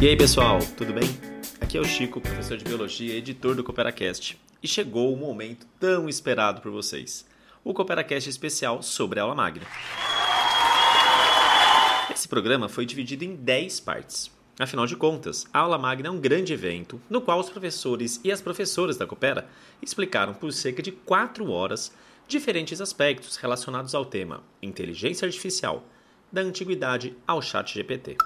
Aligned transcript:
E 0.00 0.06
aí 0.06 0.16
pessoal, 0.16 0.60
tudo 0.76 0.92
bem? 0.92 1.08
Aqui 1.60 1.76
é 1.76 1.80
o 1.80 1.84
Chico, 1.84 2.20
professor 2.20 2.56
de 2.56 2.64
Biologia 2.64 3.14
e 3.14 3.16
editor 3.16 3.56
do 3.56 3.64
CooperaCast. 3.64 4.38
E 4.62 4.68
chegou 4.68 5.12
o 5.12 5.16
momento 5.16 5.66
tão 5.80 6.08
esperado 6.08 6.60
por 6.60 6.70
vocês, 6.70 7.26
o 7.64 7.74
CooperaCast 7.74 8.30
especial 8.30 8.80
sobre 8.80 9.18
a 9.18 9.24
aula 9.24 9.34
magna. 9.34 9.66
Esse 12.14 12.28
programa 12.28 12.68
foi 12.68 12.86
dividido 12.86 13.24
em 13.24 13.34
10 13.34 13.80
partes. 13.80 14.30
Afinal 14.56 14.86
de 14.86 14.94
contas, 14.94 15.48
a 15.52 15.58
aula 15.58 15.76
magna 15.76 16.06
é 16.06 16.12
um 16.12 16.20
grande 16.20 16.52
evento 16.52 17.02
no 17.10 17.20
qual 17.20 17.40
os 17.40 17.50
professores 17.50 18.20
e 18.22 18.30
as 18.30 18.40
professoras 18.40 18.96
da 18.96 19.04
Coopera 19.04 19.48
explicaram 19.82 20.32
por 20.32 20.52
cerca 20.52 20.80
de 20.80 20.92
4 20.92 21.50
horas 21.50 21.92
diferentes 22.28 22.80
aspectos 22.80 23.34
relacionados 23.34 23.96
ao 23.96 24.04
tema 24.04 24.44
inteligência 24.62 25.26
artificial, 25.26 25.84
da 26.30 26.40
antiguidade 26.40 27.16
ao 27.26 27.42
chat 27.42 27.74
GPT. 27.74 28.16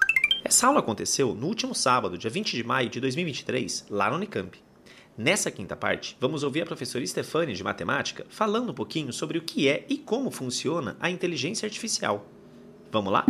Essa 0.45 0.67
aula 0.67 0.81
aconteceu 0.81 1.33
no 1.33 1.47
último 1.47 1.73
sábado, 1.73 2.17
dia 2.17 2.29
20 2.29 2.57
de 2.57 2.63
maio 2.65 2.89
de 2.89 2.99
2023, 2.99 3.85
lá 3.89 4.09
no 4.09 4.17
Unicamp. 4.17 4.61
Nessa 5.17 5.49
quinta 5.49 5.73
parte, 5.73 6.17
vamos 6.19 6.43
ouvir 6.43 6.63
a 6.63 6.65
professora 6.65 7.07
Stefani 7.07 7.53
de 7.53 7.63
Matemática 7.63 8.25
falando 8.27 8.71
um 8.71 8.73
pouquinho 8.73 9.13
sobre 9.13 9.37
o 9.37 9.41
que 9.41 9.69
é 9.69 9.85
e 9.87 9.97
como 9.97 10.29
funciona 10.29 10.97
a 10.99 11.09
inteligência 11.09 11.65
artificial. 11.65 12.25
Vamos 12.91 13.13
lá? 13.13 13.25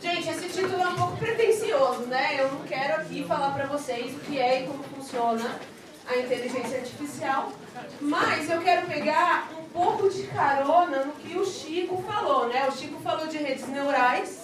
Gente, 0.00 0.28
esse 0.28 0.48
título 0.50 0.80
é 0.80 0.86
um 0.86 0.94
pouco 0.94 1.16
pretencioso, 1.16 2.02
né? 2.02 2.40
Eu 2.40 2.52
não 2.52 2.60
quero 2.60 3.02
aqui 3.02 3.24
falar 3.24 3.50
para 3.52 3.66
vocês 3.66 4.14
o 4.14 4.20
que 4.20 4.38
é 4.38 4.62
e 4.62 4.66
como 4.68 4.84
funciona 4.84 5.58
a 6.06 6.16
inteligência 6.16 6.78
artificial, 6.78 7.52
mas 8.00 8.48
eu 8.48 8.60
quero 8.60 8.86
pegar 8.86 9.50
um 9.58 9.64
pouco 9.70 10.08
de 10.08 10.22
carona 10.28 11.06
no 11.06 11.12
que 11.14 11.36
o 11.36 11.44
Chico 11.44 12.00
falou, 12.06 12.48
né? 12.48 12.68
O 12.68 12.72
Chico 12.72 13.00
falou 13.00 13.26
de 13.26 13.38
redes 13.38 13.66
neurais, 13.66 14.43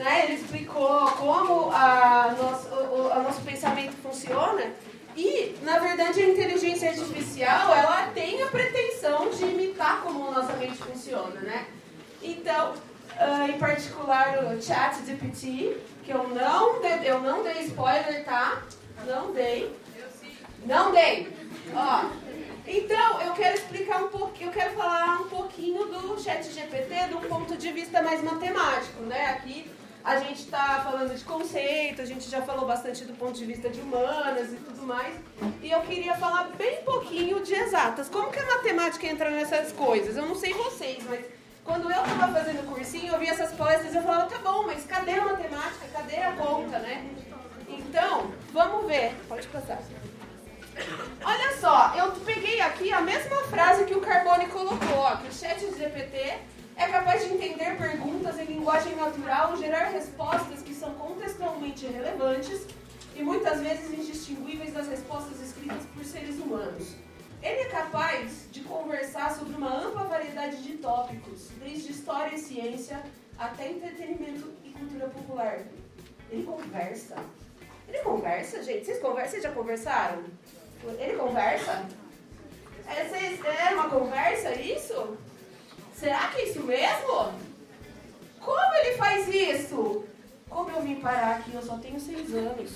né? 0.00 0.24
Ele 0.24 0.34
explicou 0.34 1.10
como 1.12 1.70
a 1.70 2.34
nosso, 2.36 2.68
o, 2.68 3.12
a 3.12 3.18
nosso 3.20 3.42
pensamento 3.42 3.92
funciona 4.02 4.72
e, 5.14 5.54
na 5.62 5.78
verdade, 5.78 6.22
a 6.22 6.28
inteligência 6.28 6.88
artificial, 6.88 7.74
ela 7.74 8.06
tem 8.14 8.42
a 8.42 8.46
pretensão 8.46 9.28
de 9.28 9.44
imitar 9.44 10.00
como 10.02 10.28
a 10.28 10.30
nossa 10.30 10.54
mente 10.54 10.78
funciona, 10.78 11.40
né? 11.40 11.66
Então, 12.22 12.72
uh, 12.72 13.50
em 13.50 13.58
particular 13.58 14.38
o 14.44 14.62
chat 14.62 15.04
GPT, 15.04 15.76
que 16.02 16.12
eu 16.12 16.26
não, 16.28 16.80
de, 16.80 17.06
eu 17.06 17.20
não 17.20 17.42
dei 17.42 17.60
spoiler, 17.64 18.24
tá? 18.24 18.62
Não 19.06 19.32
dei. 19.32 19.76
Não 20.64 20.92
dei. 20.92 21.30
Ó, 21.74 22.04
então, 22.66 23.20
eu 23.20 23.32
quero 23.32 23.56
explicar 23.56 24.04
um 24.04 24.08
pouquinho, 24.08 24.48
eu 24.48 24.52
quero 24.54 24.74
falar 24.74 25.20
um 25.20 25.28
pouquinho 25.28 25.84
do 25.86 26.18
chat 26.22 26.42
GPT 26.50 27.08
de 27.08 27.14
um 27.14 27.20
ponto 27.22 27.54
de 27.56 27.70
vista 27.72 28.00
mais 28.02 28.22
matemático, 28.22 29.02
né? 29.02 29.26
Aqui 29.26 29.70
a 30.04 30.18
gente 30.18 30.40
está 30.40 30.80
falando 30.82 31.14
de 31.14 31.22
conceito, 31.24 32.00
a 32.00 32.04
gente 32.04 32.28
já 32.28 32.40
falou 32.42 32.66
bastante 32.66 33.04
do 33.04 33.12
ponto 33.14 33.34
de 33.34 33.44
vista 33.44 33.68
de 33.68 33.80
humanas 33.80 34.52
e 34.52 34.56
tudo 34.56 34.82
mais. 34.82 35.14
E 35.62 35.70
eu 35.70 35.80
queria 35.82 36.14
falar 36.14 36.50
bem 36.56 36.82
pouquinho 36.82 37.42
de 37.42 37.54
exatas. 37.54 38.08
Como 38.08 38.30
que 38.30 38.38
a 38.38 38.46
matemática 38.46 39.06
entra 39.06 39.30
nessas 39.30 39.72
coisas? 39.72 40.16
Eu 40.16 40.26
não 40.26 40.34
sei 40.34 40.54
vocês, 40.54 41.04
mas 41.08 41.24
quando 41.64 41.84
eu 41.84 42.02
estava 42.02 42.32
fazendo 42.32 42.66
cursinho, 42.66 43.12
eu 43.12 43.18
via 43.18 43.30
essas 43.30 43.52
palestras 43.52 43.92
e 43.92 43.96
eu 43.96 44.02
falava, 44.02 44.28
tá 44.28 44.38
bom, 44.38 44.64
mas 44.66 44.84
cadê 44.84 45.12
a 45.12 45.24
matemática? 45.24 45.86
Cadê 45.92 46.16
a 46.16 46.32
conta, 46.32 46.78
né? 46.78 47.06
Então, 47.68 48.32
vamos 48.52 48.86
ver. 48.86 49.14
Pode 49.28 49.46
passar. 49.48 49.78
Olha 51.22 51.56
só, 51.58 51.92
eu 51.94 52.10
peguei 52.24 52.60
aqui 52.60 52.90
a 52.90 53.02
mesma 53.02 53.36
frase 53.44 53.84
que 53.84 53.94
o 53.94 54.00
Carbone 54.00 54.46
colocou, 54.46 54.98
ó, 54.98 55.16
que 55.16 55.28
o 55.28 55.32
chat 55.32 55.60
GPT 55.60 56.38
é 56.80 56.88
capaz 56.88 57.22
de 57.22 57.34
entender 57.34 57.76
perguntas 57.76 58.38
em 58.38 58.44
linguagem 58.46 58.96
natural, 58.96 59.54
gerar 59.54 59.90
respostas 59.90 60.62
que 60.62 60.74
são 60.74 60.94
contextualmente 60.94 61.86
relevantes 61.86 62.66
e 63.14 63.22
muitas 63.22 63.60
vezes 63.60 63.92
indistinguíveis 63.92 64.72
das 64.72 64.88
respostas 64.88 65.38
escritas 65.42 65.84
por 65.94 66.02
seres 66.02 66.36
humanos. 66.38 66.96
Ele 67.42 67.60
é 67.60 67.64
capaz 67.66 68.46
de 68.50 68.60
conversar 68.60 69.36
sobre 69.36 69.54
uma 69.56 69.76
ampla 69.76 70.04
variedade 70.04 70.62
de 70.62 70.78
tópicos, 70.78 71.50
desde 71.58 71.92
história 71.92 72.34
e 72.34 72.38
ciência 72.38 73.02
até 73.38 73.70
entretenimento 73.70 74.50
e 74.64 74.70
cultura 74.70 75.06
popular. 75.08 75.58
Ele 76.30 76.44
conversa. 76.44 77.16
Ele 77.88 77.98
conversa, 77.98 78.62
gente? 78.62 78.86
Vocês 78.86 79.00
conversam? 79.00 79.30
Vocês 79.32 79.42
já 79.42 79.52
conversaram? 79.52 80.24
Ele 80.98 81.16
conversa? 81.18 81.86
É, 82.86 83.68
é 83.68 83.74
uma 83.74 83.90
conversa 83.90 84.54
isso? 84.54 85.18
Será 86.00 86.28
que 86.28 86.40
é 86.40 86.48
isso 86.48 86.62
mesmo? 86.62 87.30
Como 88.40 88.74
ele 88.76 88.96
faz 88.96 89.28
isso? 89.28 90.02
Como 90.48 90.70
eu 90.70 90.80
vim 90.80 90.94
parar 90.94 91.36
aqui? 91.36 91.52
Eu 91.52 91.60
só 91.60 91.76
tenho 91.76 92.00
seis 92.00 92.34
anos. 92.34 92.70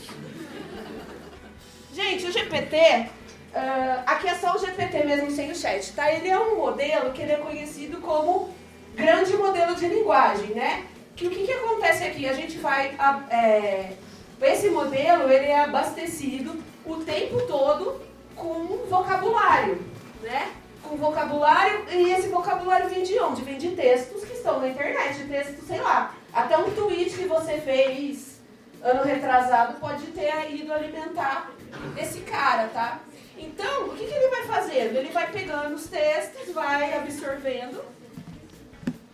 Gente, 1.94 2.26
o 2.26 2.30
GPT, 2.30 2.76
uh, 2.76 3.08
ah, 3.54 4.04
aqui 4.08 4.28
é 4.28 4.34
só 4.34 4.54
o 4.54 4.58
GPT 4.58 5.04
mesmo 5.04 5.30
sem 5.30 5.50
o 5.50 5.54
chat, 5.54 5.90
tá? 5.94 6.12
Ele 6.12 6.28
é 6.28 6.38
um 6.38 6.56
modelo 6.56 7.12
que 7.12 7.22
ele 7.22 7.32
é 7.32 7.36
conhecido 7.38 7.98
como 8.02 8.54
grande 8.94 9.34
modelo 9.38 9.74
de 9.74 9.88
linguagem, 9.88 10.50
né? 10.50 10.84
Que 11.16 11.26
o 11.26 11.30
que, 11.30 11.46
que 11.46 11.52
acontece 11.52 12.04
aqui? 12.04 12.28
A 12.28 12.34
gente 12.34 12.58
vai... 12.58 12.94
É, 13.30 13.94
esse 14.42 14.68
modelo, 14.68 15.32
ele 15.32 15.46
é 15.46 15.60
abastecido 15.60 16.62
o 16.84 16.96
tempo 16.96 17.40
todo 17.46 18.02
com 18.36 18.84
vocabulário, 18.86 19.82
né? 20.20 20.52
Com 20.88 20.96
vocabulário, 20.96 21.84
e 21.90 22.12
esse 22.12 22.28
vocabulário 22.28 22.88
vem 22.88 23.02
de 23.02 23.18
onde? 23.18 23.42
Vem 23.42 23.58
de 23.58 23.70
textos 23.70 24.24
que 24.24 24.34
estão 24.34 24.60
na 24.60 24.68
internet, 24.68 25.18
de 25.18 25.28
textos, 25.28 25.66
sei 25.66 25.80
lá. 25.80 26.14
Até 26.32 26.56
um 26.58 26.70
tweet 26.70 27.16
que 27.16 27.26
você 27.26 27.58
fez 27.58 28.40
ano 28.82 29.02
retrasado 29.02 29.80
pode 29.80 30.06
ter 30.08 30.54
ido 30.54 30.72
alimentar 30.72 31.50
esse 31.96 32.20
cara, 32.20 32.68
tá? 32.68 33.00
Então, 33.36 33.86
o 33.86 33.96
que, 33.96 34.06
que 34.06 34.14
ele 34.14 34.28
vai 34.28 34.44
fazendo? 34.44 34.96
Ele 34.96 35.10
vai 35.10 35.30
pegando 35.30 35.74
os 35.74 35.86
textos, 35.86 36.52
vai 36.54 36.96
absorvendo, 36.96 37.82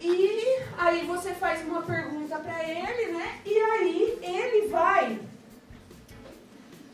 e 0.01 0.59
aí 0.79 1.05
você 1.05 1.33
faz 1.35 1.63
uma 1.63 1.83
pergunta 1.83 2.39
para 2.39 2.65
ele, 2.65 3.13
né? 3.13 3.39
E 3.45 3.59
aí 3.59 4.19
ele 4.23 4.69
vai 4.69 5.19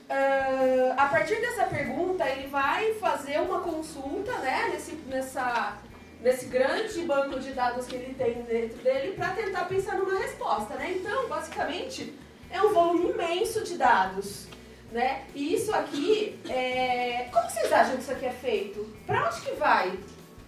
Uh, 0.09 0.93
a 0.97 1.07
partir 1.07 1.41
dessa 1.41 1.65
pergunta, 1.65 2.25
ele 2.29 2.47
vai 2.47 2.95
fazer 2.95 3.41
uma 3.41 3.61
consulta 3.61 4.31
né, 4.39 4.69
nesse, 4.73 4.93
nessa, 5.09 5.79
nesse 6.21 6.47
grande 6.47 7.03
banco 7.03 7.41
de 7.41 7.51
dados 7.51 7.87
que 7.87 7.97
ele 7.97 8.15
tem 8.15 8.43
dentro 8.43 8.79
dele 8.79 9.15
para 9.17 9.31
tentar 9.31 9.65
pensar 9.65 9.97
numa 9.97 10.17
resposta. 10.17 10.75
Né? 10.75 10.95
Então, 10.99 11.29
basicamente, 11.29 12.15
é 12.51 12.63
um 12.63 12.73
volume 12.73 13.11
imenso 13.11 13.65
de 13.65 13.77
dados. 13.77 14.47
Né? 14.93 15.25
E 15.35 15.55
isso 15.55 15.75
aqui, 15.75 16.39
é... 16.49 17.29
como 17.33 17.51
vocês 17.51 17.73
acham 17.73 17.97
que 17.97 18.03
isso 18.03 18.13
aqui 18.13 18.27
é 18.27 18.33
feito? 18.33 18.97
Para 19.05 19.27
onde 19.27 19.41
que 19.41 19.57
vai? 19.57 19.99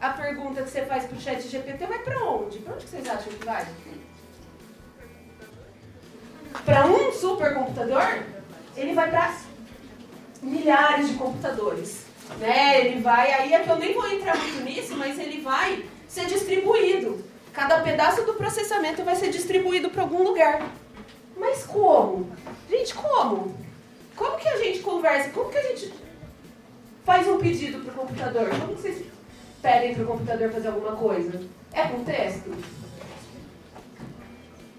A 0.00 0.10
pergunta 0.10 0.62
que 0.62 0.70
você 0.70 0.82
faz 0.86 1.04
para 1.06 1.16
o 1.16 1.20
chat 1.20 1.42
GPT 1.42 1.84
vai 1.84 1.98
para 1.98 2.24
onde? 2.24 2.60
Para 2.60 2.74
onde 2.74 2.84
que 2.84 2.90
vocês 2.90 3.08
acham 3.08 3.32
que 3.32 3.44
vai? 3.44 3.66
Para 6.64 6.86
um 6.86 7.12
supercomputador? 7.12 8.22
Ele 8.76 8.94
vai 8.94 9.10
para 9.10 9.47
milhares 10.42 11.08
de 11.08 11.14
computadores. 11.14 12.06
Né? 12.38 12.80
Ele 12.80 13.00
vai, 13.00 13.32
aí 13.32 13.54
é 13.54 13.60
que 13.60 13.70
eu 13.70 13.78
nem 13.78 13.94
vou 13.94 14.06
entrar 14.08 14.36
muito 14.36 14.62
nisso, 14.62 14.96
mas 14.96 15.18
ele 15.18 15.40
vai 15.40 15.84
ser 16.06 16.26
distribuído. 16.26 17.24
Cada 17.52 17.80
pedaço 17.80 18.22
do 18.24 18.34
processamento 18.34 19.02
vai 19.02 19.16
ser 19.16 19.30
distribuído 19.30 19.90
para 19.90 20.02
algum 20.02 20.22
lugar. 20.22 20.62
Mas 21.36 21.64
como? 21.64 22.30
Gente, 22.68 22.94
como? 22.94 23.56
Como 24.14 24.36
que 24.36 24.48
a 24.48 24.56
gente 24.58 24.80
conversa? 24.80 25.30
Como 25.30 25.50
que 25.50 25.58
a 25.58 25.62
gente 25.62 25.92
faz 27.04 27.26
um 27.26 27.38
pedido 27.38 27.80
para 27.80 27.92
o 27.92 28.06
computador? 28.06 28.50
Como 28.50 28.74
que 28.74 28.82
vocês 28.82 29.06
pedem 29.62 29.94
para 29.94 30.04
o 30.04 30.06
computador 30.06 30.50
fazer 30.50 30.68
alguma 30.68 30.96
coisa? 30.96 31.40
É 31.72 31.82
com 31.84 32.04
texto? 32.04 32.50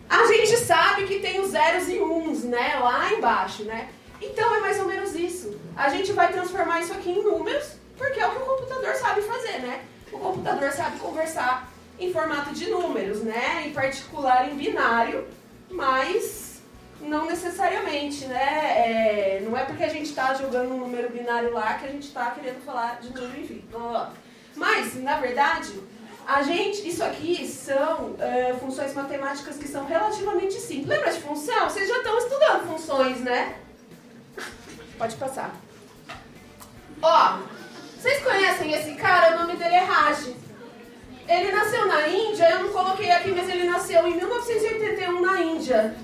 A 0.09 0.25
gente 0.25 0.57
sabe 0.57 1.05
que 1.05 1.19
tem 1.19 1.39
os 1.39 1.51
zeros 1.51 1.87
e 1.87 1.99
uns, 1.99 2.43
né? 2.43 2.79
Lá 2.79 3.13
embaixo, 3.13 3.63
né? 3.63 3.89
Então 4.21 4.55
é 4.55 4.59
mais 4.59 4.79
ou 4.79 4.85
menos 4.85 5.13
isso. 5.15 5.57
A 5.75 5.89
gente 5.89 6.11
vai 6.13 6.31
transformar 6.31 6.81
isso 6.81 6.93
aqui 6.93 7.11
em 7.11 7.23
números, 7.23 7.73
porque 7.97 8.19
é 8.19 8.27
o 8.27 8.31
que 8.31 8.37
o 8.37 8.45
computador 8.45 8.95
sabe 8.95 9.21
fazer, 9.21 9.59
né? 9.59 9.83
O 10.11 10.19
computador 10.19 10.71
sabe 10.71 10.99
conversar 10.99 11.71
em 11.99 12.11
formato 12.11 12.53
de 12.53 12.69
números, 12.69 13.21
né? 13.21 13.65
Em 13.67 13.73
particular 13.73 14.49
em 14.49 14.55
binário, 14.55 15.27
mas 15.69 16.61
não 17.01 17.25
necessariamente, 17.25 18.25
né? 18.25 18.39
É, 18.39 19.41
não 19.45 19.57
é 19.57 19.63
porque 19.63 19.83
a 19.83 19.89
gente 19.89 20.09
está 20.09 20.33
jogando 20.33 20.73
um 20.73 20.77
número 20.79 21.09
binário 21.09 21.53
lá 21.53 21.75
que 21.75 21.85
a 21.85 21.89
gente 21.89 22.07
está 22.07 22.31
querendo 22.31 22.63
falar 22.63 22.99
de 22.99 23.13
número, 23.13 23.39
enfim. 23.39 23.63
Mas, 24.55 25.01
na 25.01 25.17
verdade, 25.19 25.79
a 26.27 26.43
gente, 26.43 26.87
isso 26.87 27.03
aqui 27.03 27.47
são 27.47 28.11
uh, 28.11 28.59
funções 28.59 28.93
matemáticas 28.93 29.57
que 29.57 29.67
são 29.67 29.85
relativamente 29.85 30.55
simples. 30.55 30.87
Lembra 30.87 31.11
de 31.11 31.21
função? 31.21 31.69
Vocês 31.69 31.87
já 31.87 31.97
estão 31.97 32.17
estudando 32.17 32.67
funções, 32.67 33.19
né? 33.21 33.55
Pode 34.99 35.15
passar. 35.15 35.55
Ó, 37.01 37.39
vocês 37.97 38.21
conhecem 38.21 38.73
esse 38.73 38.95
cara? 38.95 39.37
O 39.37 39.39
nome 39.39 39.55
dele 39.55 39.75
é 39.75 39.79
Raj. 39.79 40.35
Ele 41.25 41.51
nasceu 41.53 41.85
na 41.85 42.05
Índia, 42.09 42.49
eu 42.49 42.63
não 42.65 42.73
coloquei 42.73 43.09
aqui, 43.09 43.31
mas 43.31 43.47
ele 43.47 43.63
nasceu 43.63 44.05
em 44.05 44.17
1981 44.17 45.21
na 45.21 45.41
Índia. 45.41 45.95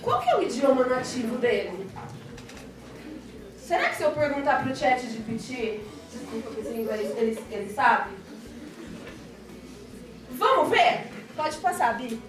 qual 0.00 0.20
que 0.20 0.30
é 0.30 0.36
o 0.36 0.42
idioma 0.42 0.84
nativo 0.86 1.36
dele? 1.38 1.90
Será 3.58 3.88
que 3.88 3.96
se 3.96 4.04
eu 4.04 4.12
perguntar 4.12 4.62
pro 4.62 4.76
chat 4.76 5.04
de 5.04 5.18
PT, 5.18 5.80
desculpa, 6.12 6.60
ele, 6.60 6.88
ele, 7.16 7.44
ele 7.50 7.74
sabe? 7.74 8.10
Vamos 10.30 10.68
ver? 10.68 11.10
Pode 11.34 11.56
passar, 11.56 11.96
Bi. 11.96 12.22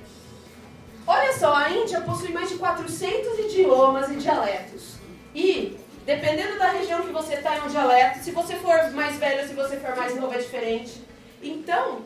Olha 1.05 1.37
só, 1.37 1.53
a 1.53 1.69
Índia 1.69 2.01
possui 2.01 2.31
mais 2.31 2.49
de 2.49 2.55
400 2.55 3.37
idiomas 3.39 4.09
e 4.09 4.15
dialetos. 4.15 5.04
E, 5.35 5.77
dependendo 6.05 6.57
da 6.57 6.69
região 6.69 7.01
que 7.01 7.11
você 7.11 7.35
está, 7.35 7.55
é 7.55 7.61
um 7.61 7.67
dialeto. 7.67 8.23
Se 8.23 8.31
você 8.31 8.55
for 8.55 8.91
mais 8.91 9.17
velho, 9.17 9.47
se 9.47 9.53
você 9.53 9.77
for 9.77 9.95
mais 9.95 10.15
novo, 10.15 10.33
é 10.33 10.37
diferente. 10.37 11.03
Então, 11.43 12.05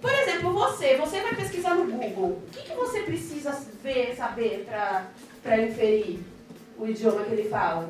por 0.00 0.12
exemplo, 0.12 0.52
você, 0.52 0.96
você 0.96 1.20
vai 1.20 1.34
pesquisar 1.34 1.74
no 1.74 1.90
Google. 1.90 2.42
O 2.46 2.50
que, 2.52 2.62
que 2.62 2.74
você 2.74 3.00
precisa 3.00 3.58
ver, 3.82 4.14
saber 4.14 4.68
para 5.42 5.62
inferir 5.62 6.20
o 6.78 6.86
idioma 6.86 7.24
que 7.24 7.32
ele 7.32 7.48
fala? 7.48 7.88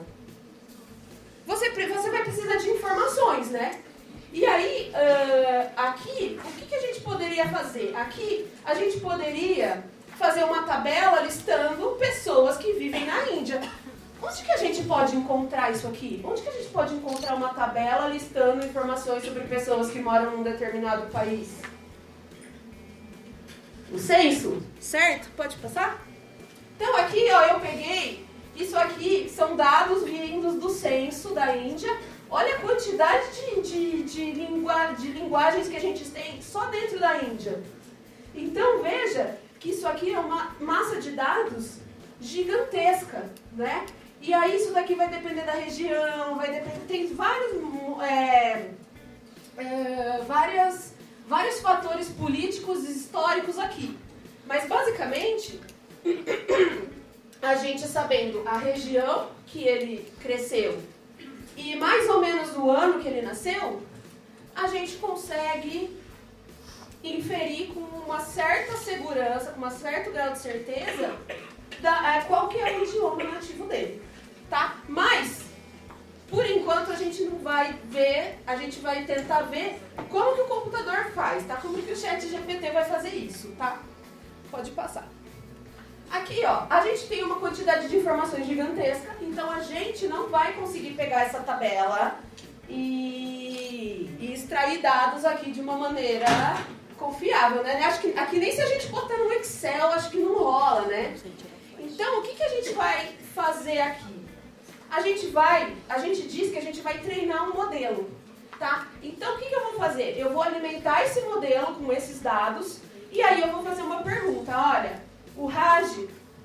Você, 1.44 1.70
você 1.70 2.10
vai 2.10 2.22
precisar 2.22 2.56
de 2.56 2.70
informações, 2.70 3.50
né? 3.50 3.80
E 4.32 4.46
aí, 4.46 4.92
uh, 4.92 5.70
aqui, 5.76 6.40
o 6.44 6.52
que, 6.52 6.66
que 6.66 6.74
a 6.74 6.80
gente 6.80 7.00
poderia 7.00 7.48
fazer? 7.48 7.94
Aqui, 7.96 8.48
a 8.64 8.74
gente 8.74 9.00
poderia 9.00 9.84
fazer 10.16 10.44
uma 10.44 10.62
tabela 10.62 11.20
listando 11.20 11.96
pessoas 11.98 12.56
que 12.56 12.72
vivem 12.72 13.06
na 13.06 13.28
Índia. 13.30 13.60
Onde 14.24 14.42
que 14.42 14.50
a 14.50 14.56
gente 14.56 14.82
pode 14.84 15.14
encontrar 15.16 15.70
isso 15.70 15.86
aqui? 15.86 16.22
Onde 16.24 16.40
que 16.40 16.48
a 16.48 16.52
gente 16.52 16.68
pode 16.68 16.94
encontrar 16.94 17.34
uma 17.34 17.52
tabela 17.52 18.08
listando 18.08 18.64
informações 18.64 19.24
sobre 19.24 19.44
pessoas 19.44 19.90
que 19.90 19.98
moram 19.98 20.30
num 20.30 20.42
determinado 20.42 21.10
país? 21.10 21.48
O 23.92 23.98
censo, 23.98 24.62
certo? 24.80 25.28
Pode 25.36 25.56
passar? 25.56 26.02
Então 26.76 26.96
aqui, 26.96 27.30
ó, 27.30 27.42
eu 27.42 27.60
peguei, 27.60 28.26
isso 28.56 28.76
aqui 28.76 29.28
são 29.28 29.54
dados 29.54 30.04
vindos 30.04 30.54
do 30.54 30.70
censo 30.70 31.34
da 31.34 31.54
Índia 31.54 31.94
Olha 32.30 32.56
a 32.56 32.58
quantidade 32.58 33.26
de, 33.32 33.62
de, 33.62 34.02
de, 34.02 34.32
lingua, 34.32 34.92
de 34.98 35.06
linguagens 35.08 35.68
que 35.68 35.76
a 35.76 35.80
gente 35.80 36.04
tem 36.06 36.42
só 36.42 36.66
dentro 36.66 36.98
da 36.98 37.22
Índia. 37.22 37.62
Então 38.34 38.82
veja 38.82 39.38
que 39.60 39.70
isso 39.70 39.86
aqui 39.86 40.12
é 40.12 40.18
uma 40.18 40.56
massa 40.58 41.00
de 41.00 41.12
dados 41.12 41.78
gigantesca, 42.20 43.30
né? 43.52 43.86
E 44.26 44.32
aí 44.32 44.56
isso 44.56 44.72
daqui 44.72 44.94
vai 44.94 45.06
depender 45.08 45.42
da 45.42 45.52
região, 45.52 46.36
vai 46.36 46.50
depender, 46.50 46.80
tem 46.88 47.14
vários, 47.14 47.52
é, 48.00 48.70
é, 49.58 50.22
várias, 50.26 50.94
vários 51.28 51.60
fatores 51.60 52.08
políticos 52.08 52.84
e 52.84 52.92
históricos 52.92 53.58
aqui. 53.58 53.94
Mas 54.46 54.66
basicamente, 54.66 55.60
a 57.42 57.54
gente 57.56 57.86
sabendo 57.86 58.42
a 58.48 58.56
região 58.56 59.28
que 59.46 59.62
ele 59.62 60.10
cresceu, 60.22 60.80
e 61.54 61.76
mais 61.76 62.08
ou 62.08 62.18
menos 62.18 62.54
no 62.54 62.70
ano 62.70 63.02
que 63.02 63.08
ele 63.08 63.20
nasceu, 63.20 63.82
a 64.56 64.66
gente 64.68 64.96
consegue 64.96 65.94
inferir 67.02 67.74
com 67.74 67.80
uma 67.80 68.20
certa 68.20 68.74
segurança, 68.78 69.50
com 69.50 69.66
um 69.66 69.70
certo 69.70 70.10
grau 70.12 70.32
de 70.32 70.38
certeza, 70.38 71.14
da, 71.80 72.16
é, 72.16 72.20
qual 72.22 72.48
que 72.48 72.56
é 72.58 72.78
o 72.78 72.84
idioma 72.84 73.22
nativo 73.22 73.66
dele. 73.66 74.13
Tá? 74.48 74.76
Mas, 74.88 75.44
por 76.28 76.44
enquanto, 76.46 76.92
a 76.92 76.96
gente 76.96 77.22
não 77.24 77.38
vai 77.38 77.72
ver, 77.84 78.38
a 78.46 78.56
gente 78.56 78.80
vai 78.80 79.04
tentar 79.04 79.42
ver 79.42 79.80
como 80.10 80.34
que 80.34 80.40
o 80.42 80.46
computador 80.46 81.10
faz, 81.14 81.44
tá? 81.46 81.56
Como 81.56 81.80
que 81.82 81.92
o 81.92 81.96
chat 81.96 82.26
GPT 82.26 82.70
vai 82.70 82.84
fazer 82.84 83.10
isso, 83.10 83.52
tá? 83.58 83.80
Pode 84.50 84.70
passar. 84.72 85.08
Aqui, 86.10 86.44
ó, 86.44 86.66
a 86.70 86.80
gente 86.82 87.06
tem 87.08 87.24
uma 87.24 87.40
quantidade 87.40 87.88
de 87.88 87.96
informações 87.96 88.46
gigantesca, 88.46 89.16
então 89.20 89.50
a 89.50 89.60
gente 89.60 90.06
não 90.06 90.28
vai 90.28 90.52
conseguir 90.52 90.90
pegar 90.90 91.22
essa 91.22 91.40
tabela 91.40 92.20
e, 92.68 94.14
e 94.20 94.32
extrair 94.32 94.80
dados 94.80 95.24
aqui 95.24 95.50
de 95.50 95.60
uma 95.60 95.76
maneira 95.76 96.26
confiável, 96.96 97.62
né? 97.62 97.82
Acho 97.84 98.00
que 98.00 98.18
aqui 98.18 98.38
nem 98.38 98.52
se 98.52 98.60
a 98.60 98.66
gente 98.66 98.86
botar 98.88 99.16
no 99.16 99.32
Excel, 99.32 99.88
acho 99.88 100.10
que 100.10 100.18
não 100.18 100.38
rola, 100.38 100.82
né? 100.82 101.16
Então, 101.78 102.20
o 102.20 102.22
que, 102.22 102.34
que 102.34 102.42
a 102.42 102.48
gente 102.48 102.72
vai 102.74 103.14
fazer 103.34 103.80
aqui? 103.80 104.13
A 104.94 105.00
gente 105.00 105.26
vai, 105.26 105.74
a 105.88 105.98
gente 105.98 106.22
diz 106.28 106.52
que 106.52 106.58
a 106.58 106.62
gente 106.62 106.80
vai 106.80 106.98
treinar 106.98 107.50
um 107.50 107.52
modelo, 107.52 108.08
tá? 108.60 108.86
Então, 109.02 109.34
o 109.34 109.38
que, 109.38 109.46
que 109.46 109.54
eu 109.54 109.64
vou 109.64 109.72
fazer? 109.72 110.14
Eu 110.16 110.32
vou 110.32 110.40
alimentar 110.40 111.04
esse 111.04 111.20
modelo 111.22 111.74
com 111.74 111.92
esses 111.92 112.20
dados 112.20 112.78
e 113.10 113.20
aí 113.20 113.40
eu 113.40 113.48
vou 113.48 113.64
fazer 113.64 113.82
uma 113.82 114.02
pergunta, 114.02 114.52
olha, 114.56 115.02
o 115.36 115.46
Raj 115.46 115.90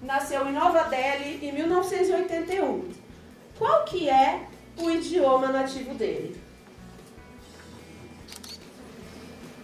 nasceu 0.01 0.47
em 0.47 0.53
Nova 0.53 0.85
Delhi 0.85 1.45
em 1.45 1.51
1981. 1.51 2.89
Qual 3.55 3.85
que 3.85 4.09
é 4.09 4.41
o 4.77 4.89
idioma 4.89 5.49
nativo 5.49 5.93
dele? 5.93 6.41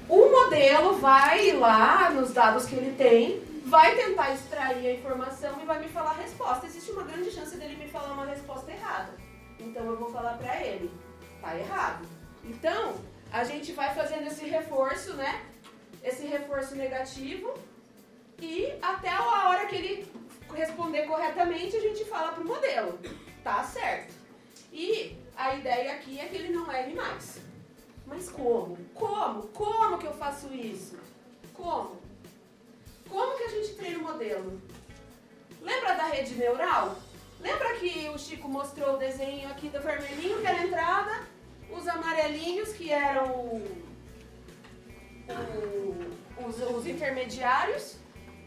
O 0.07 0.29
modelo 0.29 0.97
vai 0.97 1.53
lá 1.53 2.11
nos 2.11 2.31
dados 2.31 2.65
que 2.65 2.75
ele 2.75 2.95
tem, 2.95 3.41
vai 3.65 3.95
tentar 3.95 4.33
extrair 4.33 4.87
a 4.87 4.93
informação 4.93 5.59
e 5.61 5.65
vai 5.65 5.79
me 5.79 5.89
falar 5.89 6.11
a 6.11 6.21
resposta. 6.21 6.67
Existe 6.67 6.91
uma 6.91 7.03
grande 7.03 7.31
chance 7.31 7.57
dele 7.57 7.75
me 7.75 7.89
falar 7.89 8.13
uma 8.13 8.25
resposta 8.25 8.71
errada. 8.71 9.13
Então 9.59 9.83
eu 9.85 9.97
vou 9.97 10.09
falar 10.11 10.37
para 10.37 10.63
ele, 10.63 10.91
tá 11.41 11.57
errado. 11.57 12.07
Então, 12.43 12.95
a 13.31 13.43
gente 13.43 13.71
vai 13.73 13.93
fazendo 13.95 14.27
esse 14.27 14.45
reforço, 14.45 15.15
né? 15.15 15.43
Esse 16.03 16.27
reforço 16.27 16.75
negativo 16.75 17.55
e 18.39 18.71
até 18.81 19.09
a 19.09 19.49
hora 19.49 19.65
que 19.65 19.75
ele 19.75 20.11
responder 20.53 21.07
corretamente, 21.07 21.75
a 21.75 21.81
gente 21.81 22.05
fala 22.05 22.33
para 22.33 22.43
o 22.43 22.47
modelo. 22.47 22.99
Tá 23.43 23.63
certo. 23.63 24.13
E 24.71 25.17
a 25.35 25.55
ideia 25.55 25.93
aqui 25.93 26.19
é 26.19 26.25
que 26.25 26.35
ele 26.35 26.53
não 26.53 26.71
erre 26.71 26.93
mais. 26.93 27.39
Mas 28.05 28.29
como? 28.29 28.77
Como? 28.93 29.47
Como 29.47 29.97
que 29.97 30.05
eu 30.05 30.13
faço 30.13 30.53
isso? 30.53 30.99
Como? 31.53 31.99
Como 33.09 33.37
que 33.37 33.43
a 33.43 33.49
gente 33.49 33.75
treina 33.75 33.99
o 33.99 34.03
modelo? 34.03 34.61
Lembra 35.61 35.93
da 35.95 36.07
rede 36.07 36.35
neural? 36.35 36.97
Lembra 37.39 37.75
que 37.75 38.09
o 38.09 38.17
Chico 38.17 38.47
mostrou 38.47 38.95
o 38.95 38.97
desenho 38.97 39.49
aqui 39.49 39.69
do 39.69 39.79
vermelhinho, 39.79 40.39
que 40.41 40.47
era 40.47 40.59
a 40.59 40.65
entrada, 40.65 41.27
os 41.69 41.87
amarelinhos, 41.87 42.73
que 42.73 42.91
eram 42.91 43.25
o, 43.29 43.85
o, 45.29 46.47
os, 46.47 46.61
os 46.61 46.87
intermediários, 46.87 47.97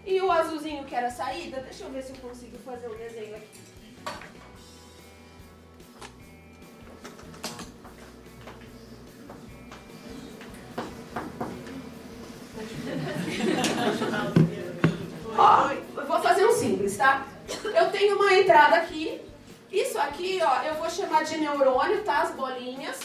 e 0.05 0.21
o 0.21 0.33
azulzinho 0.33 0.85
que 0.85 0.95
era 0.95 1.09
a 1.09 1.11
saída, 1.11 1.61
deixa 1.61 1.85
eu 1.85 1.91
ver 1.91 2.03
se 2.03 2.13
eu 2.13 2.17
consigo 2.17 2.59
fazer 2.59 2.89
um 2.89 2.97
desenho 2.97 3.37
aqui. 3.37 3.69
ó, 15.37 15.71
eu 15.71 16.07
vou 16.07 16.21
fazer 16.21 16.47
um 16.47 16.53
simples, 16.53 16.97
tá? 16.97 17.27
Eu 17.65 17.91
tenho 17.91 18.17
uma 18.17 18.35
entrada 18.35 18.77
aqui. 18.77 19.21
Isso 19.71 19.99
aqui, 19.99 20.41
ó, 20.43 20.63
eu 20.63 20.75
vou 20.75 20.89
chamar 20.91 21.25
de 21.25 21.37
neurônio, 21.39 22.03
tá? 22.03 22.23
As 22.23 22.31
bolinhas. 22.33 22.99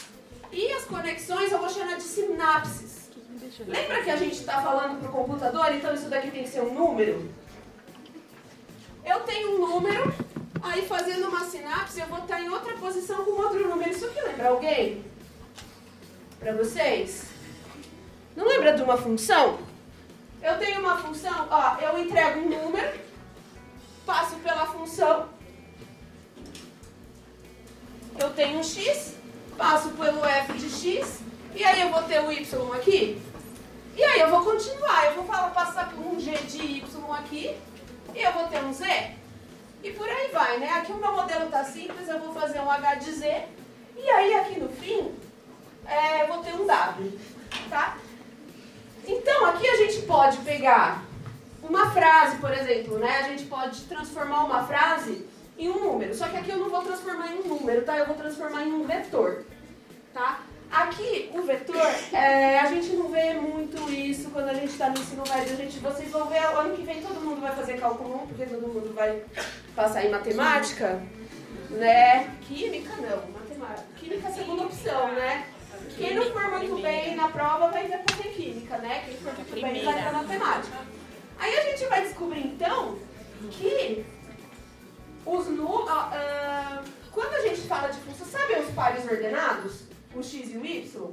E 0.51 0.71
as 0.71 0.85
conexões 0.85 1.51
eu 1.51 1.59
vou 1.59 1.69
chamar 1.69 1.97
de 1.97 2.03
sinapses. 2.03 3.09
Lembra 3.67 4.01
que 4.01 4.09
a 4.09 4.15
gente 4.15 4.35
está 4.35 4.61
falando 4.61 4.99
para 4.99 5.09
o 5.09 5.11
computador, 5.11 5.71
então 5.73 5.93
isso 5.93 6.09
daqui 6.09 6.31
tem 6.31 6.43
que 6.43 6.49
ser 6.49 6.61
um 6.61 6.73
número? 6.73 7.29
Eu 9.05 9.19
tenho 9.21 9.55
um 9.55 9.67
número, 9.67 10.13
aí 10.61 10.87
fazendo 10.87 11.27
uma 11.27 11.45
sinapse 11.45 11.99
eu 11.99 12.07
vou 12.07 12.19
estar 12.19 12.41
em 12.41 12.49
outra 12.49 12.73
posição 12.73 13.25
com 13.25 13.31
outro 13.31 13.67
número. 13.67 13.91
Isso 13.91 14.05
aqui 14.05 14.21
lembra 14.21 14.49
alguém? 14.49 15.03
Para 16.39 16.53
vocês? 16.53 17.25
Não 18.35 18.47
lembra 18.47 18.73
de 18.73 18.81
uma 18.81 18.97
função? 18.97 19.59
Eu 20.43 20.59
tenho 20.59 20.81
uma 20.81 20.97
função, 20.97 21.47
ó, 21.49 21.77
eu 21.79 21.97
entrego 21.97 22.41
um 22.41 22.49
número, 22.49 22.99
passo 24.05 24.35
pela 24.35 24.65
função, 24.65 25.29
eu 28.19 28.29
tenho 28.31 28.59
um 28.59 28.63
x, 28.63 29.15
passo 29.57 29.91
pelo 29.91 30.25
f 30.25 30.53
de 30.53 30.69
x, 30.69 31.19
e 31.55 31.63
aí 31.63 31.81
eu 31.81 31.89
vou 31.89 32.03
ter 32.03 32.19
o 32.21 32.29
y 32.29 32.73
aqui. 32.75 33.21
E 33.95 34.03
aí 34.03 34.19
eu 34.19 34.29
vou 34.29 34.43
continuar, 34.43 35.05
eu 35.05 35.13
vou 35.15 35.25
falar, 35.25 35.51
passar 35.51 35.89
por 35.91 35.99
um 35.99 36.19
G 36.19 36.31
de 36.31 36.57
Y 36.57 37.13
aqui, 37.13 37.55
e 38.13 38.21
eu 38.21 38.33
vou 38.33 38.47
ter 38.47 38.61
um 38.65 38.73
Z, 38.73 38.85
e 39.81 39.91
por 39.91 40.09
aí 40.09 40.29
vai, 40.33 40.57
né? 40.57 40.71
Aqui 40.71 40.91
o 40.91 40.97
meu 40.97 41.13
modelo 41.13 41.45
está 41.45 41.63
simples, 41.63 42.09
eu 42.09 42.19
vou 42.19 42.33
fazer 42.33 42.59
um 42.59 42.69
H 42.69 42.95
de 42.95 43.11
Z, 43.13 43.45
e 43.95 44.09
aí 44.09 44.33
aqui 44.33 44.59
no 44.59 44.67
fim, 44.67 45.15
é, 45.85 46.23
eu 46.23 46.27
vou 46.27 46.43
ter 46.43 46.53
um 46.53 46.65
W, 46.65 47.19
tá? 47.69 47.97
Então 49.07 49.45
aqui 49.45 49.67
a 49.67 49.77
gente 49.77 50.03
pode 50.03 50.37
pegar 50.37 51.03
uma 51.61 51.91
frase, 51.91 52.37
por 52.37 52.53
exemplo, 52.53 52.97
né? 52.97 53.19
A 53.19 53.23
gente 53.23 53.45
pode 53.45 53.81
transformar 53.81 54.43
uma 54.43 54.65
frase 54.65 55.25
em 55.57 55.69
um 55.69 55.79
número, 55.79 56.13
só 56.13 56.27
que 56.27 56.37
aqui 56.37 56.51
eu 56.51 56.57
não 56.57 56.69
vou 56.69 56.81
transformar 56.81 57.27
em 57.31 57.39
um 57.39 57.47
número, 57.47 57.83
tá? 57.83 57.97
Eu 57.97 58.05
vou 58.05 58.15
transformar 58.15 58.63
em 58.63 58.73
um 58.73 58.85
vetor, 58.85 59.43
tá? 60.13 60.41
Aqui 60.71 61.29
o 61.33 61.43
vetor, 61.43 61.85
é, 62.11 62.59
a 62.59 62.65
gente 62.65 62.93
não 62.93 63.09
vê 63.09 63.35
muito 63.35 63.91
isso 63.91 64.31
quando 64.31 64.49
a 64.49 64.53
gente 64.55 64.71
está 64.71 64.89
no 64.89 64.97
ensino 64.97 65.23
médio. 65.29 65.53
A 65.53 65.55
gente, 65.55 65.77
vocês 65.77 66.09
vão 66.09 66.27
ver, 66.27 66.39
ano 66.39 66.75
que 66.75 66.81
vem 66.81 66.99
todo 66.99 67.21
mundo 67.21 67.41
vai 67.41 67.55
fazer 67.55 67.79
cálculo 67.79 68.23
1, 68.23 68.27
porque 68.27 68.45
todo 68.47 68.67
mundo 68.67 68.91
vai 68.93 69.21
passar 69.75 70.03
em 70.03 70.09
matemática, 70.09 70.99
né? 71.69 72.35
Química 72.41 72.91
não, 72.95 73.31
matemática. 73.31 73.87
Química 73.99 74.27
é 74.27 74.31
a 74.31 74.33
segunda 74.33 74.63
opção, 74.63 75.11
né? 75.11 75.45
Quem 75.95 76.15
não 76.15 76.31
for 76.31 76.49
muito 76.49 76.81
bem 76.81 77.15
na 77.15 77.27
prova 77.27 77.69
vai 77.69 77.87
ver 77.87 77.99
química, 78.73 78.77
né? 78.79 79.03
Quem 79.05 79.17
for 79.17 79.33
muito 79.33 79.51
bem 79.51 79.83
vai 79.83 80.11
matemática. 80.11 80.77
Aí 81.37 81.57
a 81.57 81.61
gente 81.63 81.85
vai 81.85 82.01
descobrir 82.03 82.47
então 82.47 82.97
que 83.51 84.05
os 85.25 85.47
nu, 85.47 85.83
uh, 85.83 86.83
quando 87.11 87.33
a 87.33 87.47
gente 87.47 87.61
fala 87.61 87.89
de 87.89 87.99
função, 87.99 88.25
sabe 88.25 88.59
os 88.59 88.71
pares 88.73 89.05
ordenados? 89.05 89.83
O 90.15 90.21
x 90.21 90.51
e 90.51 90.57
o 90.57 90.65
y? 90.65 91.11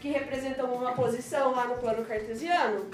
Que 0.00 0.08
representam 0.10 0.72
uma 0.74 0.92
posição 0.92 1.52
lá 1.52 1.66
no 1.66 1.76
plano 1.76 2.04
cartesiano? 2.04 2.90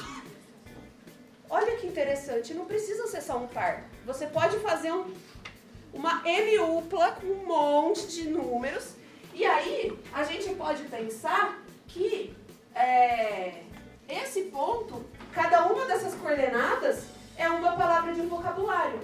Olha 1.50 1.76
que 1.76 1.86
interessante, 1.86 2.52
não 2.52 2.66
precisa 2.66 3.06
ser 3.06 3.22
só 3.22 3.38
um 3.38 3.46
par. 3.46 3.84
Você 4.04 4.26
pode 4.26 4.58
fazer 4.58 4.92
um, 4.92 5.12
uma 5.92 6.22
M-upla 6.26 7.12
com 7.12 7.26
um 7.26 7.46
monte 7.46 8.06
de 8.08 8.28
números. 8.28 8.94
E 9.32 9.44
aí, 9.44 9.98
a 10.12 10.24
gente 10.24 10.54
pode 10.54 10.82
pensar 10.84 11.58
que 11.86 12.36
é, 12.74 13.62
esse 14.08 14.42
ponto, 14.44 15.04
cada 15.34 15.66
uma 15.66 15.84
dessas 15.84 16.14
coordenadas 16.14 17.04
é 17.36 17.48
uma 17.48 17.76
palavra 17.76 18.14
de 18.14 18.20
um 18.20 18.28
vocabulário. 18.28 19.00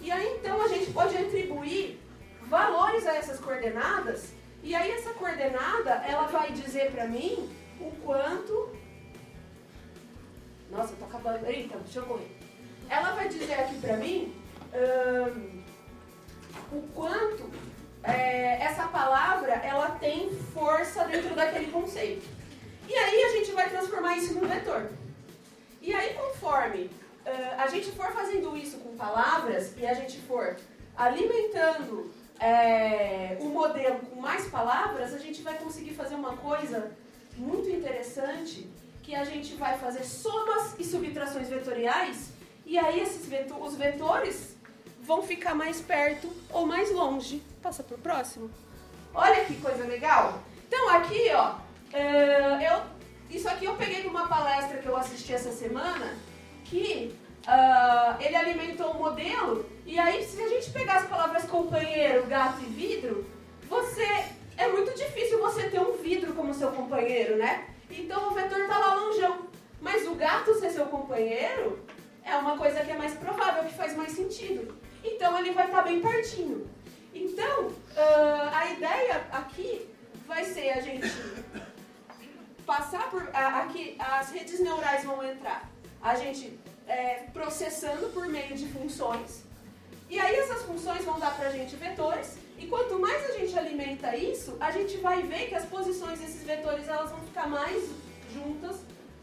E 0.00 0.10
aí 0.10 0.36
então 0.38 0.60
a 0.60 0.68
gente 0.68 0.90
pode 0.92 1.16
atribuir 1.16 2.00
valores 2.48 3.06
a 3.06 3.14
essas 3.14 3.38
coordenadas, 3.38 4.32
e 4.62 4.74
aí 4.74 4.90
essa 4.90 5.10
coordenada 5.14 5.90
ela 6.06 6.26
vai 6.26 6.52
dizer 6.52 6.90
para 6.90 7.06
mim 7.06 7.48
o 7.80 7.90
quanto. 8.04 8.76
Nossa, 10.70 10.94
tô 10.96 11.04
acabando. 11.04 11.46
Eita, 11.46 11.78
deixa 11.78 12.00
eu 12.00 12.06
correr. 12.06 12.36
Ela 12.88 13.12
vai 13.12 13.28
dizer 13.28 13.54
aqui 13.54 13.78
para 13.78 13.96
mim 13.96 14.34
hum, 14.74 15.62
o 16.72 16.82
quanto 16.94 17.50
é, 18.02 18.62
essa 18.62 18.88
palavra 18.88 19.52
ela 19.52 19.90
tem 19.92 20.30
força 20.52 21.04
dentro 21.04 21.34
daquele 21.34 21.70
conceito. 21.70 22.26
E 22.88 22.94
aí 22.94 23.24
a 23.24 23.28
gente 23.36 23.52
vai 23.52 23.68
transformar 23.68 24.16
isso 24.16 24.34
num 24.34 24.46
vetor. 24.46 24.90
E 25.80 25.92
aí 25.92 26.14
conforme 26.14 26.90
uh, 27.26 27.54
a 27.58 27.66
gente 27.68 27.90
for 27.92 28.12
fazendo 28.12 28.56
isso 28.56 28.78
com 28.78 28.96
palavras 28.96 29.72
e 29.76 29.86
a 29.86 29.94
gente 29.94 30.18
for 30.20 30.56
alimentando 30.96 32.12
é, 32.38 33.36
o 33.40 33.46
modelo 33.46 34.00
com 34.00 34.20
mais 34.20 34.48
palavras, 34.48 35.14
a 35.14 35.18
gente 35.18 35.42
vai 35.42 35.54
conseguir 35.54 35.94
fazer 35.94 36.14
uma 36.14 36.36
coisa 36.36 36.90
muito 37.36 37.68
interessante, 37.70 38.68
que 39.02 39.14
a 39.14 39.24
gente 39.24 39.54
vai 39.54 39.78
fazer 39.78 40.04
somas 40.04 40.74
e 40.78 40.84
subtrações 40.84 41.48
vetoriais, 41.48 42.30
e 42.66 42.78
aí 42.78 43.00
esses 43.00 43.26
vetor, 43.26 43.62
os 43.62 43.74
vetores 43.76 44.56
vão 45.00 45.22
ficar 45.22 45.54
mais 45.54 45.80
perto 45.80 46.30
ou 46.50 46.66
mais 46.66 46.90
longe. 46.90 47.42
Passa 47.62 47.82
para 47.82 47.96
o 47.96 47.98
próximo. 47.98 48.50
Olha 49.14 49.44
que 49.44 49.60
coisa 49.60 49.84
legal. 49.84 50.42
Então 50.66 50.88
aqui, 50.90 51.30
ó, 51.34 51.56
uh, 51.92 52.62
eu, 52.62 52.82
isso 53.30 53.48
aqui 53.48 53.64
eu 53.64 53.74
peguei 53.74 54.02
de 54.02 54.08
uma 54.08 54.26
palestra 54.28 54.78
que 54.78 54.86
eu 54.86 54.96
assisti 54.96 55.32
essa 55.32 55.52
semana, 55.52 56.16
que 56.64 57.14
uh, 57.46 58.22
ele 58.22 58.36
alimentou 58.36 58.94
um 58.94 58.98
modelo, 58.98 59.66
e 59.86 59.98
aí 59.98 60.24
se 60.24 60.40
a 60.42 60.48
gente 60.48 60.70
pegar 60.70 60.98
as 60.98 61.08
palavras 61.08 61.44
companheiro, 61.44 62.26
gato 62.26 62.60
e 62.62 62.66
vidro, 62.66 63.26
você 63.68 64.06
é 64.56 64.68
muito 64.68 64.94
difícil 64.96 65.40
você 65.40 65.68
ter 65.68 65.80
um 65.80 65.96
vidro 65.96 66.34
como 66.34 66.52
seu 66.52 66.70
companheiro, 66.72 67.36
né? 67.36 67.66
Então 67.90 68.28
o 68.28 68.34
vetor 68.34 68.58
está 68.60 68.78
lá 68.78 68.94
longeão. 68.94 69.52
Mas 69.80 70.06
o 70.06 70.14
gato 70.14 70.54
ser 70.54 70.70
seu 70.70 70.86
companheiro 70.86 71.84
é 72.24 72.36
uma 72.36 72.56
coisa 72.56 72.84
que 72.84 72.90
é 72.90 72.96
mais 72.96 73.14
provável, 73.14 73.64
que 73.64 73.74
faz 73.74 73.96
mais 73.96 74.12
sentido. 74.12 74.74
Então 75.02 75.36
ele 75.38 75.50
vai 75.52 75.66
estar 75.66 75.78
tá 75.78 75.84
bem 75.84 76.00
pertinho. 76.00 76.70
Então, 77.12 77.66
uh, 77.66 78.48
a 78.52 78.70
ideia 78.70 79.26
aqui 79.32 79.88
vai 80.26 80.44
ser 80.44 80.70
a 80.70 80.80
gente 80.80 81.10
passar 82.66 83.10
por. 83.10 83.28
aqui 83.34 83.96
as 83.98 84.30
redes 84.30 84.60
neurais 84.60 85.04
vão 85.04 85.24
entrar. 85.24 85.68
A 86.00 86.14
gente 86.16 86.58
é, 86.86 87.24
processando 87.32 88.12
por 88.12 88.26
meio 88.26 88.54
de 88.56 88.66
funções. 88.68 89.44
E 90.08 90.18
aí 90.18 90.36
essas 90.36 90.62
funções 90.62 91.04
vão 91.04 91.18
dar 91.18 91.34
para 91.36 91.48
a 91.48 91.52
gente 91.52 91.74
vetores. 91.76 92.36
E 92.58 92.66
quanto 92.66 92.98
mais 92.98 93.30
a 93.30 93.38
gente 93.38 93.58
alimenta 93.58 94.14
isso, 94.16 94.56
a 94.60 94.70
gente 94.70 94.98
vai 94.98 95.22
ver 95.22 95.48
que 95.48 95.54
as 95.54 95.64
posições 95.64 96.20
desses 96.20 96.42
vetores 96.44 96.86
elas 96.86 97.10
vão 97.10 97.20
ficar 97.20 97.48
mais 97.48 97.90
juntas 98.32 98.76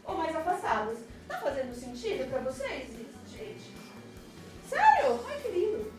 ou 0.04 0.16
mais 0.16 0.34
afastadas. 0.34 0.98
Tá 1.28 1.38
fazendo 1.38 1.74
sentido 1.74 2.28
para 2.28 2.40
vocês, 2.40 2.90
gente? 3.30 3.72
Sério? 4.68 5.20
Ai, 5.28 5.40
que 5.40 5.48
lindo. 5.48 5.92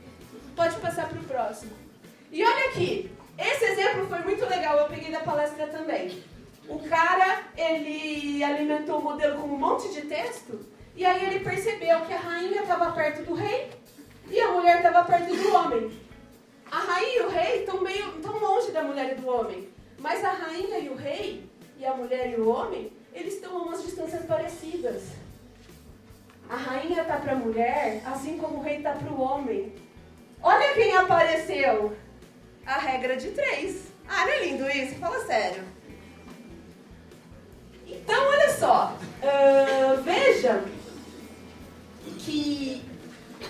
Pode 0.55 0.75
passar 0.79 1.07
para 1.07 1.19
o 1.19 1.23
próximo. 1.23 1.71
E 2.31 2.43
olha 2.43 2.69
aqui, 2.69 3.11
esse 3.37 3.65
exemplo 3.65 4.07
foi 4.07 4.19
muito 4.19 4.45
legal, 4.45 4.77
eu 4.77 4.87
peguei 4.87 5.11
da 5.11 5.21
palestra 5.21 5.67
também. 5.67 6.23
O 6.71 6.79
cara, 6.87 7.43
ele 7.57 8.41
alimentou 8.41 8.99
o 8.99 9.03
modelo 9.03 9.41
com 9.41 9.47
um 9.49 9.57
monte 9.57 9.91
de 9.91 10.03
texto 10.03 10.57
e 10.95 11.05
aí 11.05 11.25
ele 11.25 11.43
percebeu 11.43 11.99
que 12.05 12.13
a 12.13 12.17
rainha 12.17 12.61
estava 12.61 12.93
perto 12.93 13.23
do 13.23 13.33
rei 13.33 13.69
e 14.29 14.39
a 14.39 14.53
mulher 14.53 14.77
estava 14.77 15.03
perto 15.03 15.35
do 15.35 15.53
homem. 15.53 15.91
A 16.71 16.79
rainha 16.79 17.17
e 17.17 17.21
o 17.23 17.29
rei 17.29 17.59
estão 17.59 17.81
meio 17.81 18.13
tão 18.21 18.39
longe 18.39 18.71
da 18.71 18.83
mulher 18.83 19.11
e 19.11 19.15
do 19.15 19.27
homem, 19.27 19.67
mas 19.99 20.23
a 20.23 20.31
rainha 20.31 20.79
e 20.79 20.87
o 20.87 20.95
rei 20.95 21.45
e 21.77 21.85
a 21.85 21.93
mulher 21.93 22.31
e 22.31 22.39
o 22.39 22.47
homem, 22.47 22.89
eles 23.13 23.33
estão 23.33 23.57
a 23.57 23.63
umas 23.63 23.83
distâncias 23.83 24.25
parecidas. 24.25 25.03
A 26.49 26.55
rainha 26.55 27.01
está 27.01 27.17
para 27.17 27.33
a 27.33 27.35
mulher, 27.35 28.01
assim 28.05 28.37
como 28.37 28.59
o 28.59 28.61
rei 28.61 28.77
está 28.77 28.93
para 28.93 29.11
o 29.11 29.19
homem. 29.19 29.75
Olha 30.41 30.73
quem 30.73 30.95
apareceu! 30.95 31.97
A 32.65 32.77
regra 32.77 33.17
de 33.17 33.31
três. 33.31 33.87
Ah, 34.07 34.25
não 34.25 34.31
é 34.31 34.45
lindo 34.45 34.69
isso? 34.69 34.95
Fala 34.95 35.19
sério. 35.25 35.70
Então, 38.03 38.27
olha 38.27 38.49
só. 38.53 38.97
Uh, 39.21 40.01
veja 40.01 40.63
que 42.19 42.83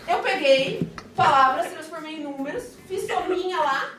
eu 0.08 0.20
peguei 0.20 0.88
palavras, 1.16 1.72
transformei 1.72 2.16
em 2.16 2.24
números, 2.24 2.76
fiz 2.88 3.08
sominha 3.08 3.58
lá 3.58 3.94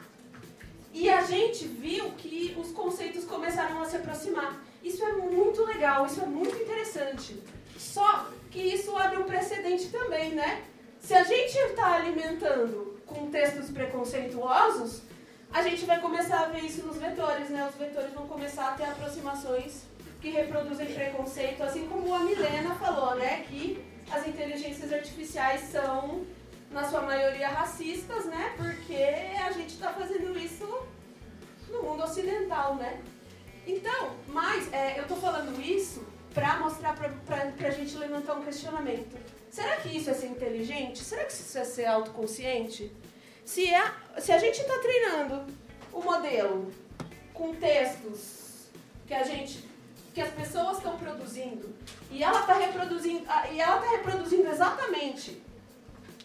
e 0.93 1.09
a 1.09 1.23
gente 1.23 1.67
viu 1.67 2.11
que 2.13 2.55
os 2.59 2.71
conceitos 2.73 3.25
começaram 3.25 3.81
a 3.81 3.87
se 3.87 3.97
aproximar. 3.97 4.63
Isso 4.83 5.03
é 5.05 5.13
muito 5.13 5.65
legal, 5.65 6.05
isso 6.07 6.21
é 6.21 6.27
muito 6.27 6.55
interessante. 6.57 7.43
Só 7.79 8.27
que 8.51 8.61
isso 8.61 8.97
abre 8.97 9.19
um 9.19 9.25
precedente 9.25 9.89
também, 9.89 10.33
né? 10.33 10.63
Se 11.01 11.15
a 11.15 11.25
gente 11.25 11.57
está 11.57 11.95
alimentando 11.95 13.01
com 13.07 13.31
textos 13.31 13.71
preconceituosos, 13.71 15.03
a 15.53 15.63
gente 15.63 15.85
vai 15.85 16.01
começar 16.01 16.41
a 16.41 16.47
ver 16.47 16.61
isso 16.61 16.87
nos 16.87 16.97
vetores, 16.97 17.49
né? 17.49 17.67
Os 17.69 17.75
vetores 17.77 18.13
vão 18.13 18.27
começar 18.27 18.69
a 18.69 18.73
ter 18.73 18.85
aproximações 18.85 19.83
que 20.23 20.31
reproduzem 20.31 20.87
preconceito, 20.87 21.65
assim 21.65 21.89
como 21.89 22.15
a 22.15 22.21
Milena 22.21 22.77
falou, 22.77 23.17
né? 23.17 23.45
Que 23.49 23.85
as 24.09 24.25
inteligências 24.27 24.93
artificiais 24.93 25.63
são, 25.63 26.25
na 26.71 26.89
sua 26.89 27.03
maioria, 27.03 27.49
racistas, 27.49 28.27
né? 28.27 28.55
Porque 28.57 28.95
a 28.95 29.51
gente 29.51 29.71
está 29.71 29.93
fazendo 29.93 30.39
isso 30.39 30.65
no 31.69 31.83
mundo 31.83 32.05
ocidental, 32.05 32.77
né? 32.77 33.03
Então, 33.67 34.17
mas 34.29 34.73
é, 34.73 34.97
eu 34.99 35.03
estou 35.03 35.17
falando 35.17 35.61
isso 35.61 36.07
para 36.33 36.57
mostrar 36.61 36.95
para 36.95 37.69
a 37.69 37.71
gente 37.71 37.97
levantar 37.97 38.35
um 38.35 38.45
questionamento. 38.45 39.19
Será 39.51 39.77
que 39.79 39.89
isso 39.89 40.09
é 40.09 40.15
ser 40.15 40.29
inteligente? 40.29 41.03
Será 41.03 41.25
que 41.25 41.33
isso 41.33 41.59
é 41.59 41.65
ser 41.65 41.87
autoconsciente? 41.87 42.93
Se, 43.45 43.69
é, 43.75 43.93
se 44.19 44.31
a 44.31 44.39
gente 44.39 44.61
está 44.61 44.79
treinando 44.79 45.53
o 45.93 46.01
modelo 46.01 46.73
com 47.35 47.55
textos 47.57 48.69
que 49.07 49.13
a 49.13 49.25
gente 49.25 49.72
que 50.13 50.21
as 50.21 50.31
pessoas 50.31 50.77
estão 50.77 50.97
produzindo 50.99 51.75
e 52.11 52.23
ela 52.23 52.41
está 52.41 52.55
reproduzindo 52.55 53.25
e 53.51 53.61
ela 53.61 53.81
tá 53.81 53.91
reproduzindo 53.91 54.49
exatamente 54.49 55.43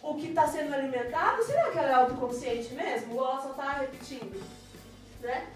o 0.02 0.14
que 0.14 0.28
está 0.28 0.46
sendo 0.46 0.74
alimentado, 0.74 1.42
será 1.42 1.70
que 1.70 1.78
ela 1.78 1.88
é 1.88 1.94
autoconsciente 1.94 2.72
mesmo? 2.74 3.16
Ou 3.16 3.24
ela 3.24 3.42
só 3.42 3.50
está 3.50 3.72
repetindo? 3.72 4.40
Né? 5.20 5.46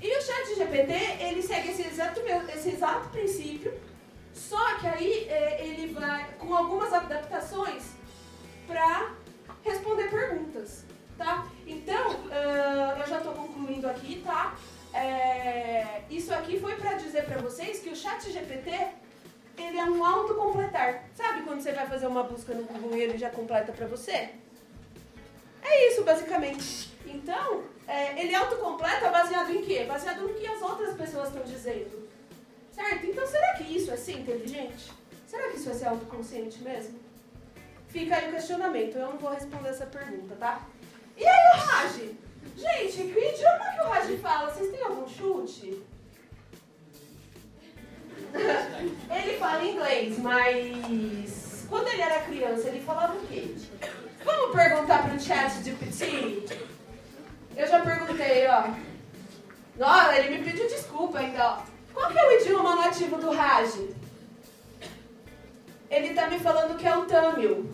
E 0.00 0.16
o 0.16 0.22
chat 0.22 0.54
GPT, 0.54 0.92
ele 1.20 1.42
segue 1.42 1.70
esse 1.70 1.82
exato, 1.82 2.20
esse 2.54 2.70
exato 2.70 3.08
princípio, 3.10 3.72
só 4.32 4.78
que 4.78 4.86
aí 4.86 5.28
é, 5.28 5.66
ele 5.66 5.92
vai 5.92 6.26
com 6.38 6.54
algumas 6.54 6.92
adaptações 6.92 7.19
vai 21.80 21.88
fazer 21.88 22.06
uma 22.06 22.22
busca 22.22 22.54
no 22.54 22.64
Google 22.64 22.96
e 22.96 23.02
ele 23.02 23.18
já 23.18 23.30
completa 23.30 23.72
para 23.72 23.86
você? 23.86 24.30
É 25.62 25.88
isso, 25.88 26.04
basicamente. 26.04 26.90
Então, 27.06 27.64
é, 27.86 28.20
ele 28.20 28.34
autocompleta 28.34 29.08
baseado 29.10 29.50
em 29.50 29.62
quê? 29.62 29.84
Baseado 29.84 30.22
no 30.22 30.34
que 30.34 30.46
as 30.46 30.60
outras 30.60 30.94
pessoas 30.94 31.28
estão 31.28 31.42
dizendo. 31.42 32.08
Certo? 32.72 33.06
Então, 33.06 33.26
será 33.26 33.54
que 33.54 33.64
isso 33.64 33.90
é 33.90 33.96
ser 33.96 34.18
inteligente? 34.18 34.92
Será 35.26 35.48
que 35.48 35.56
isso 35.56 35.70
é 35.70 35.74
ser 35.74 35.86
autoconsciente 35.86 36.62
mesmo? 36.62 36.98
Fica 37.88 38.16
aí 38.16 38.28
o 38.28 38.32
questionamento. 38.32 38.96
Eu 38.96 39.08
não 39.08 39.18
vou 39.18 39.30
responder 39.30 39.70
essa 39.70 39.86
pergunta, 39.86 40.34
tá? 40.36 40.66
E 41.16 41.26
aí, 41.26 41.50
o 41.54 41.58
Raj? 41.58 41.96
Gente, 42.56 43.12
que 43.12 43.18
idioma 43.18 43.72
que 43.74 43.80
o 43.80 43.88
Raj 43.88 44.20
fala? 44.20 44.52
Vocês 44.52 44.70
têm 44.70 44.82
algum 44.82 45.08
chute? 45.08 45.82
ele 49.10 49.38
fala 49.38 49.64
inglês, 49.64 50.18
mas 50.18 51.39
quando 51.70 51.86
ele 51.86 52.02
era 52.02 52.20
criança, 52.22 52.68
ele 52.68 52.80
falava 52.80 53.14
o 53.14 53.26
quê? 53.28 53.54
Vamos 54.24 54.54
perguntar 54.54 55.08
pro 55.08 55.20
chat 55.20 55.62
de 55.62 55.70
PT? 55.70 56.58
Eu 57.56 57.66
já 57.66 57.80
perguntei, 57.80 58.46
ó. 58.48 58.68
Nossa, 59.78 60.18
ele 60.18 60.36
me 60.36 60.44
pediu 60.44 60.68
desculpa 60.68 61.20
ainda, 61.20 61.52
ó. 61.52 61.58
Qual 61.94 62.10
que 62.10 62.18
é 62.18 62.28
o 62.28 62.32
idioma 62.32 62.76
nativo 62.76 63.16
do 63.16 63.30
Raj? 63.30 63.88
Ele 65.88 66.08
está 66.08 66.26
me 66.28 66.38
falando 66.38 66.76
que 66.76 66.86
é 66.86 66.96
o 66.96 67.06
Tamil. 67.06 67.70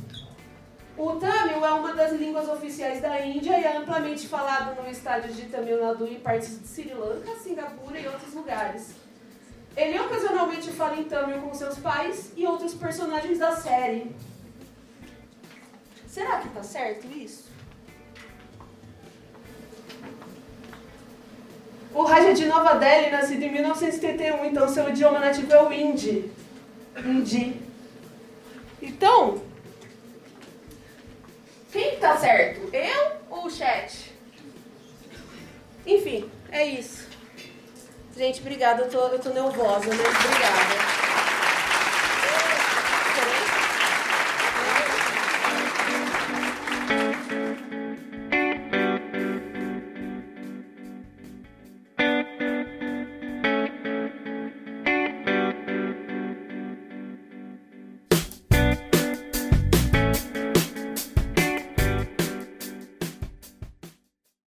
O 0.97 1.13
Tamil 1.17 1.65
é 1.65 1.73
uma 1.73 1.95
das 1.95 2.13
línguas 2.13 2.49
oficiais 2.49 3.01
da 3.01 3.21
Índia 3.21 3.59
e 3.59 3.65
é 3.65 3.77
amplamente 3.77 4.29
falado 4.29 4.81
no 4.81 4.89
estado 4.91 5.29
de 5.29 5.47
Tamil 5.47 5.83
Nadu 5.83 6.07
e 6.07 6.19
partes 6.19 6.61
de 6.61 6.67
Sri 6.67 6.95
Lanka, 6.95 7.35
Singapura 7.37 7.99
e 7.99 8.07
outros 8.07 8.33
lugares. 8.35 9.06
Ele 9.77 10.01
ocasionalmente 10.01 10.71
fala 10.71 10.97
em 10.97 11.05
Tamil 11.05 11.43
com 11.43 11.53
seus 11.53 11.79
pais 11.79 12.33
e 12.35 12.47
outros 12.47 12.73
personagens 12.75 13.39
da 13.39 13.55
série. 13.55 14.11
Será 16.07 16.39
que 16.39 16.49
tá 16.49 16.63
certo 16.63 17.07
isso? 17.15 17.45
O 21.93 22.03
Raja 22.05 22.33
de 22.33 22.47
Nova 22.47 22.75
Delhi, 22.75 23.11
nascido 23.11 23.43
em 23.43 23.53
1971, 23.53 24.45
então 24.47 24.69
seu 24.69 24.89
idioma 24.89 25.19
nativo 25.19 25.53
é 25.53 25.63
o 25.63 25.73
Hindi. 25.73 26.31
Hindi. 26.97 27.61
Então, 28.81 29.43
quem 31.71 31.99
tá 31.99 32.17
certo? 32.17 32.75
Eu 32.75 33.13
ou 33.29 33.47
o 33.47 33.51
chat? 33.51 34.13
Enfim, 35.87 36.31
é 36.51 36.65
isso. 36.67 37.07
Gente, 38.17 38.41
obrigada. 38.41 38.83
Eu 38.83 38.89
tô, 38.91 38.99
eu 39.09 39.19
tô 39.19 39.29
nervosa, 39.29 39.89
mas 39.89 40.01
obrigada. 40.01 40.96